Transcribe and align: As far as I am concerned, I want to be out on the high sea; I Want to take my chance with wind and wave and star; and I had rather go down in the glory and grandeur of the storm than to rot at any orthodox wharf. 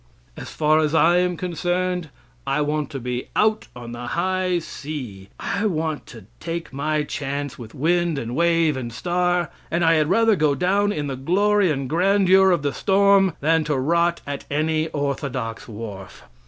As 0.35 0.49
far 0.49 0.79
as 0.79 0.95
I 0.95 1.17
am 1.19 1.37
concerned, 1.37 2.09
I 2.47 2.59
want 2.61 2.89
to 2.89 2.99
be 2.99 3.27
out 3.35 3.67
on 3.75 3.91
the 3.91 4.07
high 4.17 4.57
sea; 4.57 5.29
I 5.39 5.67
Want 5.67 6.07
to 6.07 6.25
take 6.39 6.73
my 6.73 7.03
chance 7.03 7.59
with 7.59 7.75
wind 7.75 8.17
and 8.17 8.35
wave 8.35 8.75
and 8.75 8.91
star; 8.91 9.51
and 9.69 9.85
I 9.85 9.93
had 9.93 10.09
rather 10.09 10.35
go 10.35 10.55
down 10.55 10.91
in 10.91 11.05
the 11.05 11.15
glory 11.15 11.69
and 11.69 11.87
grandeur 11.87 12.49
of 12.49 12.63
the 12.63 12.73
storm 12.73 13.33
than 13.41 13.63
to 13.65 13.77
rot 13.77 14.21
at 14.25 14.43
any 14.49 14.87
orthodox 14.87 15.67
wharf. 15.67 16.23